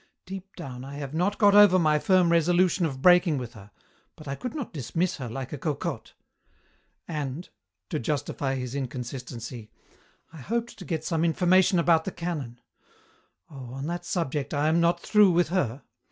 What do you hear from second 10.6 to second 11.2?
to get